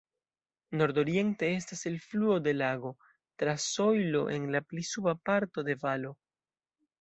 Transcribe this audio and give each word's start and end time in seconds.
Nordoriente 0.79 1.49
estas 1.57 1.85
elfluo 1.89 2.39
de 2.47 2.55
lago, 2.55 2.93
tra 3.43 3.55
sojlo 3.67 4.23
en 4.39 4.49
la 4.57 4.63
pli 4.71 4.87
suba 4.93 5.15
parto 5.31 5.67
de 5.69 5.77
valo. 5.85 6.13